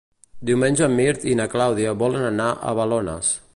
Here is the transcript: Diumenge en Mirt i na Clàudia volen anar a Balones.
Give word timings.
Diumenge 0.49 0.83
en 0.87 0.95
Mirt 0.99 1.27
i 1.33 1.35
na 1.41 1.47
Clàudia 1.53 1.93
volen 2.01 2.27
anar 2.33 2.51
a 2.71 2.77
Balones. 2.83 3.33